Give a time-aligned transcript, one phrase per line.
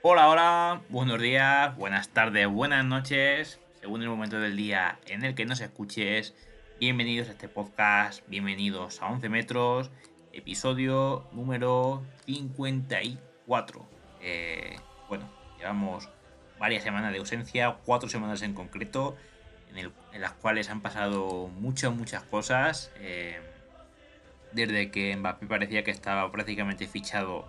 [0.00, 5.34] Hola, hola, buenos días, buenas tardes, buenas noches, según el momento del día en el
[5.34, 6.36] que nos escuches.
[6.78, 9.90] Bienvenidos a este podcast, bienvenidos a 11 metros,
[10.32, 13.88] episodio número 54.
[14.20, 14.76] Eh,
[15.08, 16.08] bueno, llevamos
[16.60, 19.16] varias semanas de ausencia, cuatro semanas en concreto,
[19.74, 22.92] en, las cuales han pasado muchas, muchas cosas.
[23.00, 23.40] Eh,
[24.52, 27.48] desde que Mbappé parecía que estaba prácticamente fichado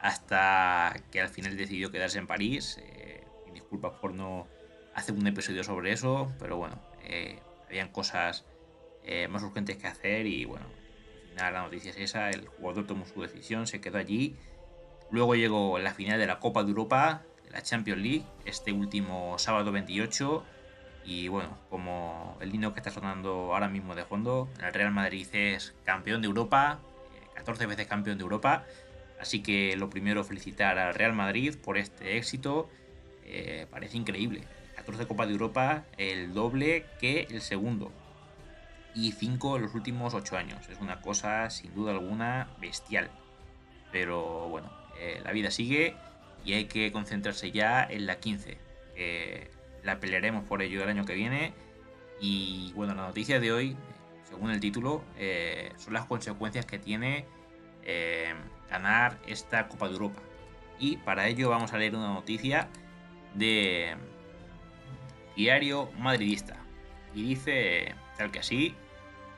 [0.00, 2.78] hasta que al final decidió quedarse en París.
[2.82, 4.46] Eh, disculpas por no
[4.94, 8.44] hacer un episodio sobre eso, pero bueno, eh, habían cosas
[9.04, 12.86] eh, más urgentes que hacer y bueno, al final la noticia es esa, el jugador
[12.86, 14.36] tomó su decisión, se quedó allí.
[15.10, 19.38] Luego llegó la final de la Copa de Europa, de la Champions League, este último
[19.38, 20.44] sábado 28.
[21.04, 25.28] Y bueno, como el lino que está sonando ahora mismo de fondo, el Real Madrid
[25.32, 26.80] es campeón de Europa,
[27.34, 28.64] 14 eh, veces campeón de Europa.
[29.20, 32.68] Así que lo primero, felicitar al Real Madrid por este éxito.
[33.24, 34.42] Eh, parece increíble.
[34.76, 37.92] 14 Copas de Europa, el doble que el segundo.
[38.94, 40.68] Y 5 en los últimos 8 años.
[40.68, 43.10] Es una cosa, sin duda alguna, bestial.
[43.92, 45.96] Pero bueno, eh, la vida sigue
[46.44, 48.58] y hay que concentrarse ya en la 15
[49.86, 51.54] la pelearemos por ello el año que viene.
[52.20, 53.76] Y bueno, la noticia de hoy,
[54.28, 57.24] según el título, eh, son las consecuencias que tiene
[57.86, 58.34] eh,
[58.68, 60.20] ganar esta Copa de Europa.
[60.78, 62.68] Y para ello vamos a leer una noticia
[63.34, 63.96] de
[65.36, 66.56] Diario Madridista.
[67.14, 68.74] Y dice tal que así,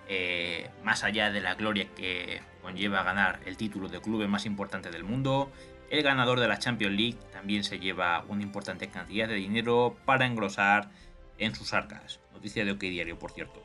[0.08, 4.90] eh, más allá de la gloria que conlleva ganar el título de club más importante
[4.90, 5.52] del mundo,
[5.90, 10.26] el ganador de la Champions League también se lleva una importante cantidad de dinero para
[10.26, 10.90] engrosar
[11.38, 12.20] en sus arcas.
[12.32, 13.62] Noticia de OK Diario, por cierto.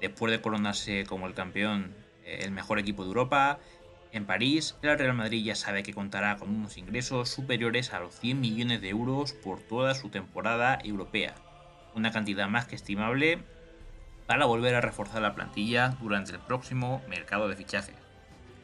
[0.00, 3.58] Después de coronarse como el campeón, eh, el mejor equipo de Europa,
[4.12, 8.14] en París, el Real Madrid ya sabe que contará con unos ingresos superiores a los
[8.14, 11.34] 100 millones de euros por toda su temporada europea.
[11.94, 13.38] Una cantidad más que estimable
[14.26, 17.96] para volver a reforzar la plantilla durante el próximo mercado de fichajes.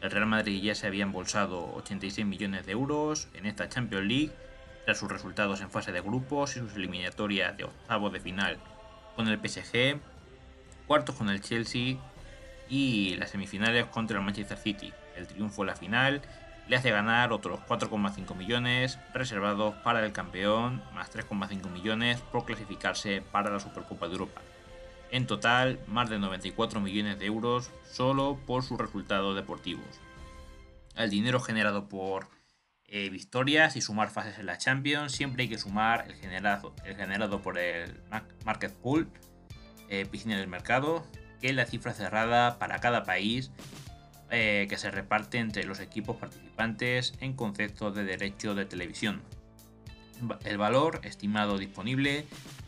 [0.00, 4.32] El Real Madrid ya se había embolsado 86 millones de euros en esta Champions League
[4.84, 8.58] tras sus resultados en fase de grupos y sus eliminatorias de octavos de final
[9.16, 9.98] con el PSG,
[10.86, 11.96] cuartos con el Chelsea
[12.68, 14.92] y las semifinales contra el Manchester City.
[15.16, 16.22] El triunfo en la final
[16.68, 23.20] le hace ganar otros 4,5 millones reservados para el campeón, más 3,5 millones por clasificarse
[23.20, 24.40] para la Supercopa de Europa.
[25.10, 30.00] En total, más de 94 millones de euros solo por sus resultados deportivos.
[30.96, 32.28] El dinero generado por
[32.86, 36.96] eh, victorias y sumar fases en la Champions, siempre hay que sumar el generado, el
[36.96, 38.00] generado por el
[38.44, 39.08] Market Pool,
[39.88, 41.06] eh, piscina del mercado,
[41.40, 43.50] que es la cifra cerrada para cada país
[44.30, 49.22] eh, que se reparte entre los equipos participantes en concepto de derecho de televisión.
[50.44, 52.26] El valor estimado disponible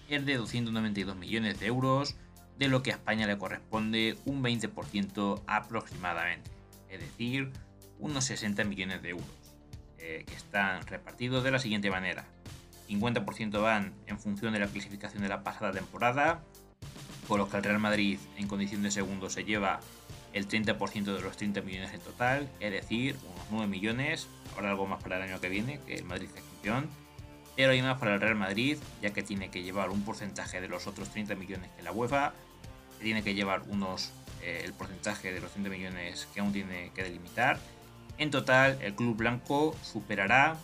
[0.08, 2.16] es de 292 millones de euros
[2.58, 6.50] de lo que a España le corresponde un 20% aproximadamente,
[6.88, 7.52] es decir,
[7.98, 9.26] unos 60 millones de euros,
[9.98, 12.24] eh, que están repartidos de la siguiente manera.
[12.88, 16.42] 50% van en función de la clasificación de la pasada temporada,
[17.26, 19.80] por lo que el Real Madrid en condición de segundo se lleva
[20.36, 24.86] el 30% de los 30 millones en total, es decir, unos 9 millones, ahora algo
[24.86, 26.90] más para el año que viene, que el Madrid es campeón,
[27.56, 30.68] pero hay más para el Real Madrid, ya que tiene que llevar un porcentaje de
[30.68, 32.34] los otros 30 millones que la UEFA,
[33.00, 37.02] tiene que llevar unos eh, el porcentaje de los 30 millones que aún tiene que
[37.02, 37.58] delimitar.
[38.18, 40.58] En total, el club blanco superará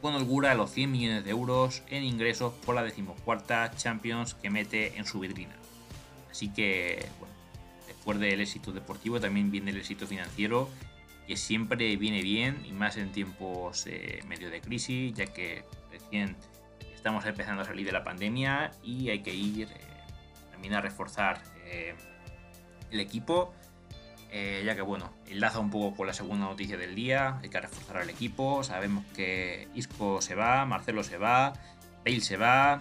[0.00, 4.98] con holgura los 100 millones de euros en ingresos por la decimocuarta Champions que mete
[4.98, 5.54] en su vitrina.
[6.30, 7.29] Así que, bueno,
[8.10, 10.68] después del éxito deportivo también viene el éxito financiero
[11.26, 16.36] que siempre viene bien y más en tiempos eh, medio de crisis, ya que recién
[16.92, 19.80] estamos empezando a salir de la pandemia y hay que ir eh,
[20.50, 21.94] también a reforzar eh,
[22.90, 23.54] el equipo,
[24.64, 27.98] ya que bueno, enlaza un poco con la segunda noticia del día, hay que reforzar
[27.98, 31.52] al equipo, sabemos que Isco se va, Marcelo se va,
[32.04, 32.80] Bale se va,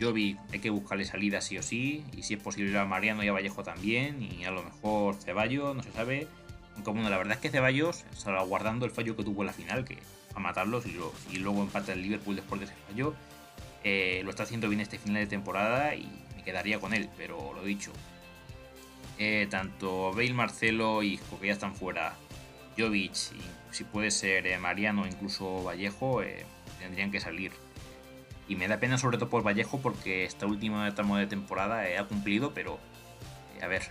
[0.00, 3.28] Jovi hay que buscarle salida sí o sí, y si es posible a Mariano y
[3.28, 6.26] a Vallejo también, y a lo mejor Ceballos, no se sabe,
[6.74, 8.04] aunque bueno, la verdad es que Ceballos,
[8.46, 9.98] guardando el fallo que tuvo en la final, que
[10.34, 13.14] a matarlos y, luego empata el Liverpool después de ese fallo,
[13.84, 17.52] eh, lo está haciendo bien este final de temporada y me quedaría con él, pero
[17.54, 17.92] lo dicho.
[19.18, 22.14] Eh, tanto Bale, Marcelo y que ya están fuera,
[22.78, 26.22] Jovic y si puede ser eh, Mariano incluso Vallejo,
[26.78, 27.52] tendrían que salir.
[28.48, 32.04] Y me da pena sobre todo por Vallejo porque esta última tramo de temporada ha
[32.04, 32.78] cumplido, pero
[33.62, 33.82] a ver,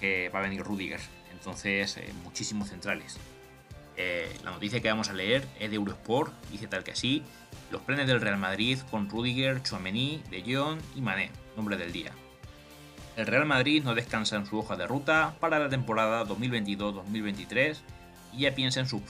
[0.00, 1.00] que va a venir Rudiger
[1.40, 3.18] entonces eh, muchísimos centrales.
[3.96, 7.22] Eh, la noticia que vamos a leer es de Eurosport, dice tal que así,
[7.70, 12.12] los planes del Real Madrid con Rudiger, Chouameni, De Jong y Mané, nombre del día.
[13.16, 17.78] El Real Madrid no descansa en su hoja de ruta para la temporada 2022-2023
[18.32, 19.02] y ya piensa en sus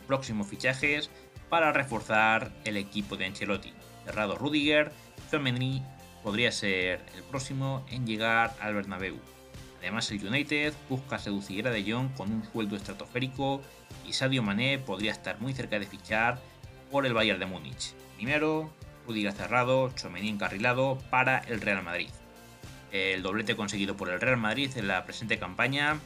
[0.00, 1.10] próximos fichajes
[1.48, 3.72] para reforzar el equipo de Ancelotti.
[4.10, 4.90] Cerrado Rudiger,
[5.30, 5.84] Chouameni
[6.24, 9.20] podría ser el próximo en llegar al Bernabéu.
[9.78, 13.62] Además, el United busca seducir a De Jong con un sueldo estratosférico
[14.04, 16.42] y Sadio Mané podría estar muy cerca de fichar
[16.90, 17.94] por el Bayern de Múnich.
[18.16, 18.72] Primero,
[19.06, 22.10] Rudiger cerrado, Chomení encarrilado para el Real Madrid.
[22.90, 26.00] El doblete conseguido por el Real Madrid en la presente campaña,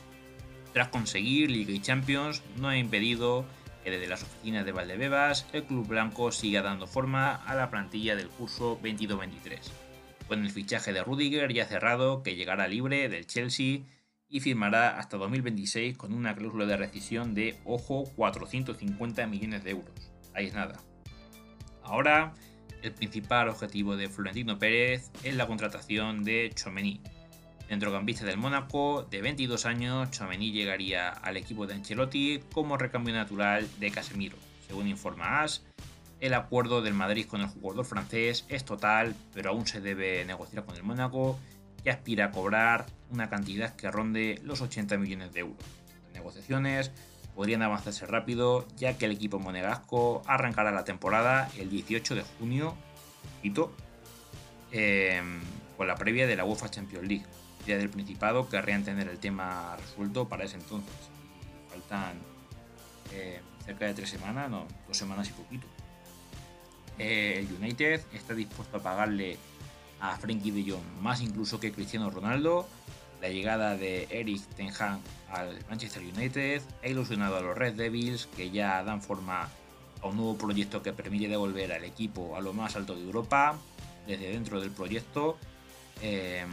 [0.74, 3.46] tras conseguir Liga y Champions, no ha impedido
[3.84, 8.16] que desde las oficinas de Valdebebas el club blanco siga dando forma a la plantilla
[8.16, 9.84] del curso 22-23
[10.26, 13.81] con el fichaje de Rudiger ya cerrado que llegará libre del Chelsea
[14.28, 19.94] y firmará hasta 2026 con una cláusula de rescisión de, ojo, 450 millones de euros.
[20.34, 20.81] Ahí es nada.
[21.82, 22.34] Ahora,
[22.82, 27.00] el principal objetivo de Florentino Pérez es la contratación de Chomení.
[27.69, 33.69] Centrocampista del Mónaco, de 22 años, Chomení llegaría al equipo de Ancelotti como recambio natural
[33.81, 34.37] de Casemiro.
[34.66, 35.62] Según informa AS,
[36.20, 40.64] el acuerdo del Madrid con el jugador francés es total, pero aún se debe negociar
[40.64, 41.38] con el Mónaco,
[41.82, 45.58] que aspira a cobrar una cantidad que ronde los 80 millones de euros.
[46.05, 46.93] Las negociaciones
[47.34, 52.76] podrían avanzarse rápido, ya que el equipo monegasco arrancará la temporada el 18 de junio,
[54.72, 55.40] em,
[55.76, 57.26] con la previa de la UEFA Champions League.
[57.66, 60.94] Ya del Principado querrían tener el tema resuelto para ese entonces.
[61.70, 62.19] Faltan
[63.12, 65.66] eh, cerca de tres semanas, no, dos semanas y poquito.
[66.99, 69.38] Eh, el United está dispuesto a pagarle
[70.00, 72.69] a Frankie de Jong más incluso que Cristiano Ronaldo.
[73.20, 75.00] La llegada de Eric Ten Hag
[75.31, 79.49] al Manchester United ha ilusionado a los Red Devils que ya dan forma
[80.02, 83.56] a un nuevo proyecto que permite devolver al equipo a lo más alto de Europa
[84.06, 85.38] desde dentro del proyecto.
[86.02, 86.44] Eh,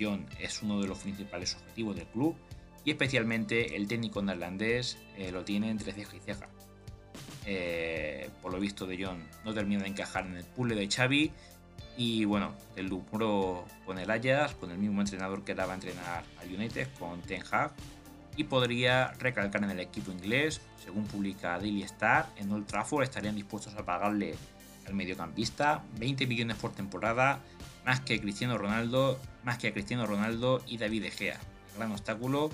[0.00, 2.36] Jong es uno de los principales objetivos del club
[2.84, 6.48] y especialmente el técnico neerlandés eh, lo tiene entre ceja y ceja.
[7.44, 11.32] Eh, por lo visto de John no termina de encajar en el puzzle de Xavi
[11.96, 16.24] y bueno, el lucro con el Ajax, con el mismo entrenador que daba a entrenar
[16.40, 17.72] a United, con Ten Hag,
[18.36, 20.62] y podría recalcar en el equipo inglés.
[20.82, 24.34] Según publica Daily Star, en Old Trafford estarían dispuestos a pagarle
[24.86, 27.40] al mediocampista 20 millones por temporada,
[27.84, 31.40] más que Cristiano Ronaldo, más que a Cristiano Ronaldo y David De Gea.
[31.72, 32.50] El gran obstáculo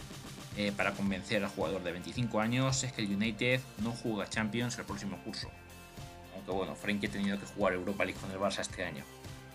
[0.57, 4.79] eh, para convencer al jugador de 25 años es que el United no juega Champions
[4.79, 5.51] el próximo curso.
[6.35, 9.05] Aunque bueno, Frankie ha tenido que jugar Europa League con el Barça este año.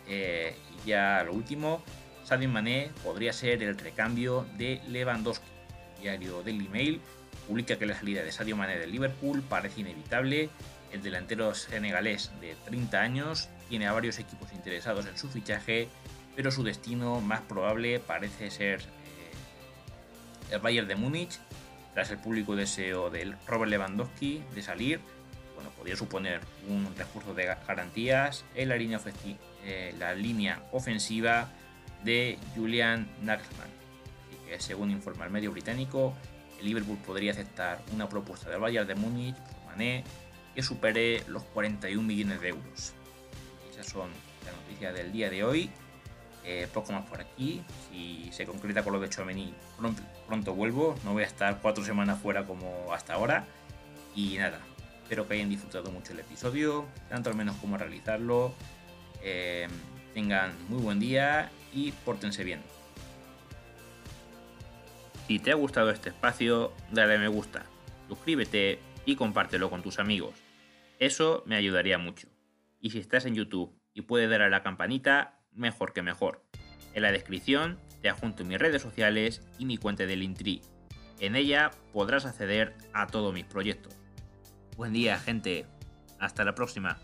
[0.07, 0.55] Eh,
[0.85, 1.81] y ya lo último,
[2.23, 5.45] Sadio Mané podría ser el recambio de Lewandowski.
[5.97, 7.01] El diario Daily Mail
[7.47, 10.49] publica que la salida de Sadio Mané del Liverpool parece inevitable.
[10.91, 15.87] El delantero senegalés de 30 años tiene a varios equipos interesados en su fichaje,
[16.35, 18.81] pero su destino más probable parece ser
[20.51, 21.39] el Bayern de Múnich,
[21.95, 24.99] tras el público deseo del Robert Lewandowski de salir,
[25.55, 29.01] bueno, podría suponer un recurso de garantías en la línea,
[29.65, 31.49] eh, la línea ofensiva
[32.03, 33.69] de Julian Nagelsmann.
[34.27, 36.13] Así que, según informa el medio británico,
[36.59, 40.03] el Liverpool podría aceptar una propuesta del Bayern de Múnich por Mané
[40.53, 42.93] que supere los 41 millones de euros.
[43.73, 44.09] Esas son
[44.45, 45.69] las noticias del día de hoy.
[46.45, 47.63] Eh, poco más por aquí.
[47.89, 50.95] Si se concreta con lo de Chomení, pronto, pronto vuelvo.
[51.03, 53.45] No voy a estar cuatro semanas fuera como hasta ahora.
[54.15, 54.59] Y nada,
[55.01, 58.53] espero que hayan disfrutado mucho el episodio, tanto al menos como realizarlo.
[59.23, 59.67] Eh,
[60.13, 62.61] tengan muy buen día y pórtense bien.
[65.27, 67.63] Si te ha gustado este espacio, dale a me gusta,
[68.09, 70.35] suscríbete y compártelo con tus amigos.
[70.99, 72.32] Eso me ayudaría mucho.
[72.83, 76.43] Y si estás en YouTube y puedes dar a la campanita, mejor que mejor.
[76.93, 80.59] En la descripción te adjunto mis redes sociales y mi cuenta de Linktree.
[81.21, 83.95] En ella podrás acceder a todos mis proyectos.
[84.75, 85.65] Buen día, gente.
[86.19, 86.99] Hasta la próxima.